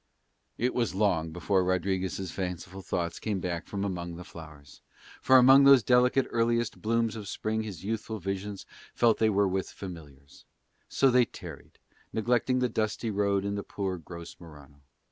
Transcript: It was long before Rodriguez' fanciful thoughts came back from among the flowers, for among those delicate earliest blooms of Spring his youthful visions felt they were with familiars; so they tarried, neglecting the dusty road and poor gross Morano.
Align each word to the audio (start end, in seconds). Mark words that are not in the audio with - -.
It 0.57 0.73
was 0.73 0.95
long 0.95 1.29
before 1.29 1.63
Rodriguez' 1.63 2.31
fanciful 2.31 2.81
thoughts 2.81 3.19
came 3.19 3.39
back 3.39 3.67
from 3.67 3.83
among 3.85 4.15
the 4.15 4.23
flowers, 4.23 4.81
for 5.21 5.37
among 5.37 5.63
those 5.63 5.83
delicate 5.83 6.25
earliest 6.31 6.81
blooms 6.81 7.15
of 7.15 7.27
Spring 7.27 7.61
his 7.61 7.83
youthful 7.83 8.17
visions 8.19 8.65
felt 8.95 9.19
they 9.19 9.29
were 9.29 9.47
with 9.47 9.69
familiars; 9.69 10.43
so 10.89 11.11
they 11.11 11.25
tarried, 11.25 11.77
neglecting 12.13 12.57
the 12.57 12.67
dusty 12.67 13.11
road 13.11 13.45
and 13.45 13.55
poor 13.67 13.99
gross 13.99 14.35
Morano. 14.39 14.81